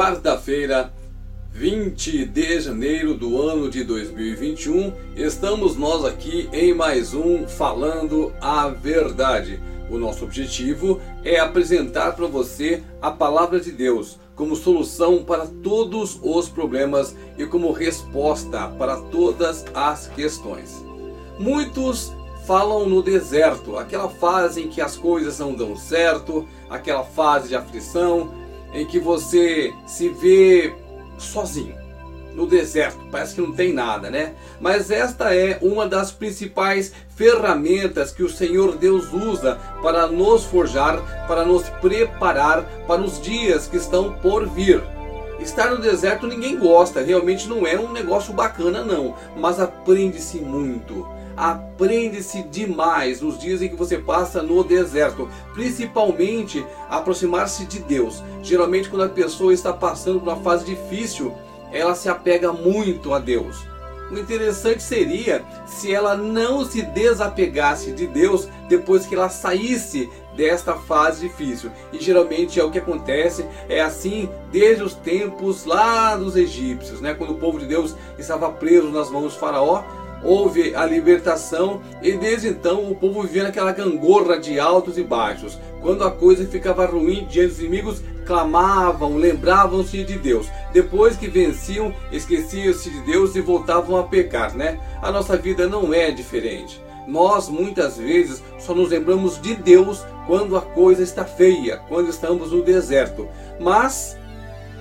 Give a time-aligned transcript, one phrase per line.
[0.00, 0.90] quarta-feira,
[1.52, 8.68] 20 de janeiro do ano de 2021, estamos nós aqui em mais um Falando a
[8.68, 9.60] Verdade.
[9.90, 16.18] O nosso objetivo é apresentar para você a palavra de Deus como solução para todos
[16.22, 20.82] os problemas e como resposta para todas as questões.
[21.38, 22.10] Muitos
[22.46, 27.54] falam no deserto, aquela fase em que as coisas não dão certo, aquela fase de
[27.54, 28.39] aflição,
[28.72, 30.72] em que você se vê
[31.18, 31.80] sozinho
[32.34, 34.34] no deserto, parece que não tem nada, né?
[34.60, 41.26] Mas esta é uma das principais ferramentas que o Senhor Deus usa para nos forjar,
[41.26, 44.82] para nos preparar para os dias que estão por vir.
[45.40, 51.06] Estar no deserto ninguém gosta, realmente não é um negócio bacana não, mas aprende-se muito
[51.40, 58.22] aprende-se demais nos dias em que você passa no deserto, principalmente aproximar-se de Deus.
[58.42, 61.32] Geralmente, quando a pessoa está passando por uma fase difícil,
[61.72, 63.56] ela se apega muito a Deus.
[64.10, 70.74] O interessante seria se ela não se desapegasse de Deus depois que ela saísse desta
[70.74, 71.70] fase difícil.
[71.90, 77.14] E geralmente é o que acontece, é assim desde os tempos lá dos egípcios, né?
[77.14, 79.84] quando o povo de Deus estava preso nas mãos do faraó,
[80.22, 85.58] houve a libertação e desde então o povo vivia naquela gangorra de altos e baixos.
[85.80, 90.46] Quando a coisa ficava ruim diante dos inimigos, clamavam, lembravam-se de Deus.
[90.72, 94.78] Depois que venciam, esqueciam-se de Deus e voltavam a pecar, né?
[95.02, 96.80] A nossa vida não é diferente.
[97.08, 102.52] Nós muitas vezes só nos lembramos de Deus quando a coisa está feia, quando estamos
[102.52, 103.26] no deserto.
[103.58, 104.16] Mas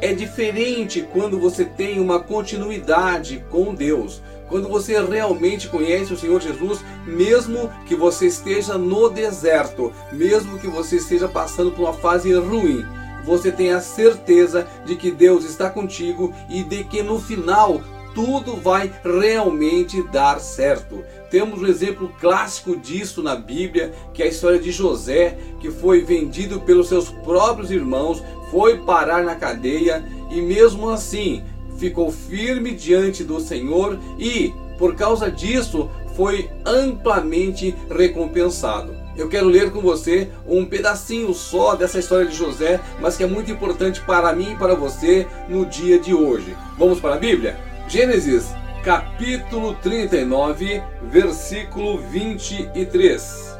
[0.00, 4.22] é diferente quando você tem uma continuidade com Deus.
[4.48, 10.68] Quando você realmente conhece o Senhor Jesus, mesmo que você esteja no deserto, mesmo que
[10.68, 12.84] você esteja passando por uma fase ruim,
[13.24, 17.82] você tem a certeza de que Deus está contigo e de que no final
[18.14, 21.04] tudo vai realmente dar certo.
[21.30, 26.02] Temos um exemplo clássico disso na Bíblia, que é a história de José, que foi
[26.02, 31.42] vendido pelos seus próprios irmãos, foi parar na cadeia e mesmo assim
[31.76, 38.96] ficou firme diante do Senhor e, por causa disso, foi amplamente recompensado.
[39.16, 43.26] Eu quero ler com você um pedacinho só dessa história de José, mas que é
[43.26, 46.56] muito importante para mim e para você no dia de hoje.
[46.76, 47.56] Vamos para a Bíblia?
[47.88, 48.52] Gênesis,
[48.82, 53.54] capítulo 39, versículo 23.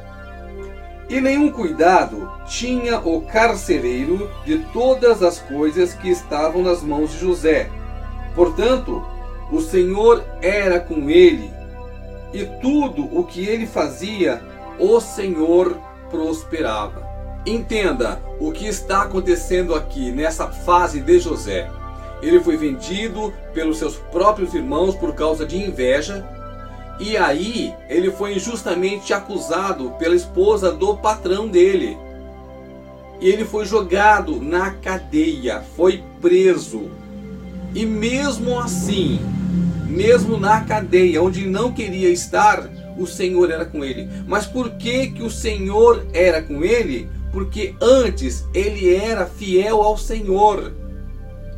[1.08, 7.20] E nenhum cuidado tinha o carcereiro de todas as coisas que estavam nas mãos de
[7.20, 7.70] José
[8.34, 9.04] Portanto,
[9.50, 11.50] o Senhor era com ele,
[12.32, 14.42] e tudo o que ele fazia,
[14.78, 15.78] o Senhor
[16.10, 17.04] prosperava.
[17.46, 21.70] Entenda o que está acontecendo aqui nessa fase de José.
[22.22, 26.26] Ele foi vendido pelos seus próprios irmãos por causa de inveja,
[26.98, 31.98] e aí ele foi injustamente acusado pela esposa do patrão dele.
[33.20, 36.90] E ele foi jogado na cadeia, foi preso.
[37.74, 39.18] E mesmo assim,
[39.88, 44.08] mesmo na cadeia, onde não queria estar, o Senhor era com ele.
[44.28, 47.08] Mas por que que o Senhor era com ele?
[47.32, 50.72] Porque antes ele era fiel ao Senhor.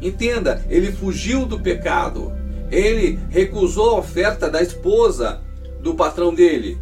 [0.00, 2.32] Entenda, ele fugiu do pecado.
[2.70, 5.42] Ele recusou a oferta da esposa
[5.82, 6.78] do patrão dele.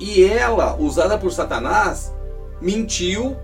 [0.00, 2.12] E ela, usada por Satanás,
[2.62, 3.36] mentiu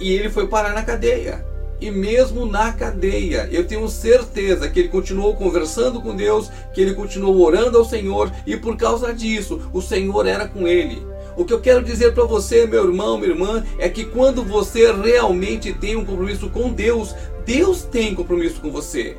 [0.00, 1.47] e ele foi parar na cadeia
[1.80, 6.94] e mesmo na cadeia, eu tenho certeza que ele continuou conversando com Deus, que ele
[6.94, 11.06] continuou orando ao Senhor e por causa disso, o Senhor era com ele.
[11.36, 14.90] O que eu quero dizer para você, meu irmão, minha irmã, é que quando você
[14.90, 17.14] realmente tem um compromisso com Deus,
[17.46, 19.16] Deus tem compromisso com você.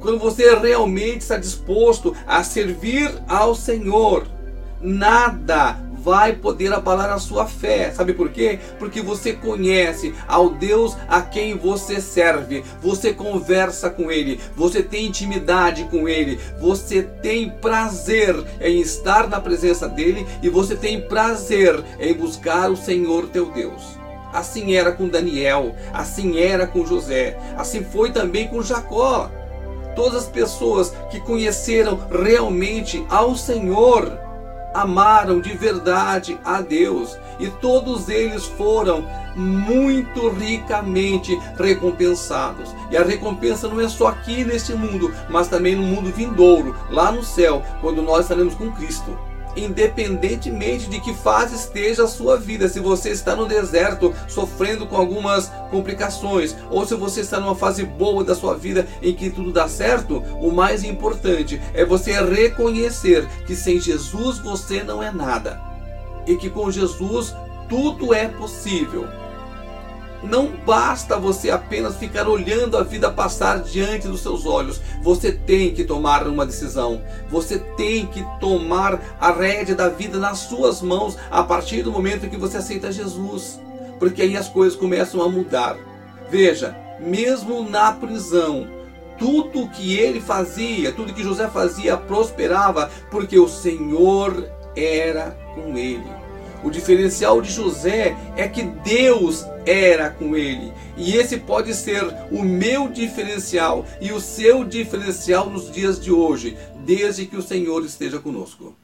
[0.00, 4.26] Quando você realmente está disposto a servir ao Senhor,
[4.80, 7.92] nada vai poder abalar a sua fé.
[7.92, 8.58] Sabe por quê?
[8.78, 12.64] Porque você conhece ao Deus a quem você serve.
[12.82, 19.40] Você conversa com ele, você tem intimidade com ele, você tem prazer em estar na
[19.40, 23.82] presença dele e você tem prazer em buscar o Senhor teu Deus.
[24.32, 29.30] Assim era com Daniel, assim era com José, assim foi também com Jacó.
[29.94, 34.31] Todas as pessoas que conheceram realmente ao Senhor
[34.74, 39.04] amaram de verdade a Deus e todos eles foram
[39.34, 42.74] muito ricamente recompensados.
[42.90, 47.10] E a recompensa não é só aqui neste mundo, mas também no mundo vindouro, lá
[47.10, 49.31] no céu, quando nós estaremos com Cristo.
[49.56, 52.68] Independentemente de que fase esteja a sua vida.
[52.68, 57.84] Se você está no deserto sofrendo com algumas complicações, ou se você está numa fase
[57.84, 63.26] boa da sua vida em que tudo dá certo, o mais importante é você reconhecer
[63.46, 65.60] que sem Jesus você não é nada
[66.26, 67.34] e que com Jesus
[67.68, 69.21] tudo é possível.
[70.22, 74.80] Não basta você apenas ficar olhando a vida passar diante dos seus olhos.
[75.02, 77.02] Você tem que tomar uma decisão.
[77.28, 82.30] Você tem que tomar a rédea da vida nas suas mãos a partir do momento
[82.30, 83.60] que você aceita Jesus.
[83.98, 85.76] Porque aí as coisas começam a mudar.
[86.30, 88.68] Veja, mesmo na prisão,
[89.18, 96.22] tudo que ele fazia, tudo que José fazia prosperava, porque o Senhor era com ele.
[96.62, 100.72] O diferencial de José é que Deus era com ele.
[100.96, 106.56] E esse pode ser o meu diferencial e o seu diferencial nos dias de hoje,
[106.84, 108.74] desde que o Senhor esteja conosco.